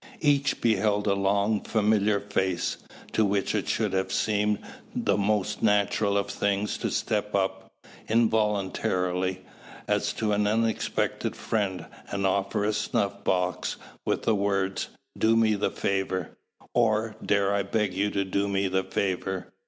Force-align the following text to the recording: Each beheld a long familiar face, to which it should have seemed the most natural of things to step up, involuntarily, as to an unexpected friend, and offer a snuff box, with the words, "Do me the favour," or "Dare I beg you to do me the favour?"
Each 0.21 0.59
beheld 0.59 1.05
a 1.05 1.13
long 1.13 1.61
familiar 1.63 2.19
face, 2.19 2.77
to 3.11 3.23
which 3.23 3.53
it 3.53 3.67
should 3.67 3.93
have 3.93 4.11
seemed 4.11 4.57
the 4.95 5.15
most 5.15 5.61
natural 5.61 6.17
of 6.17 6.27
things 6.31 6.79
to 6.79 6.89
step 6.89 7.35
up, 7.35 7.71
involuntarily, 8.09 9.45
as 9.87 10.11
to 10.13 10.31
an 10.33 10.47
unexpected 10.47 11.35
friend, 11.35 11.85
and 12.09 12.25
offer 12.25 12.63
a 12.63 12.73
snuff 12.73 13.23
box, 13.23 13.75
with 14.03 14.23
the 14.23 14.33
words, 14.33 14.87
"Do 15.15 15.35
me 15.35 15.53
the 15.53 15.69
favour," 15.69 16.35
or 16.73 17.15
"Dare 17.23 17.53
I 17.53 17.61
beg 17.61 17.93
you 17.93 18.09
to 18.09 18.25
do 18.25 18.47
me 18.47 18.67
the 18.67 18.83
favour?" 18.83 19.53